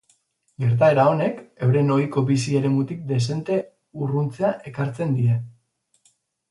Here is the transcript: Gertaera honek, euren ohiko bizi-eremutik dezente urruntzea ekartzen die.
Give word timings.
Gertaera 0.61 1.03
honek, 1.09 1.43
euren 1.67 1.93
ohiko 1.97 2.25
bizi-eremutik 2.31 3.05
dezente 3.13 3.61
urruntzea 4.07 4.55
ekartzen 4.73 5.19
die. 5.21 5.41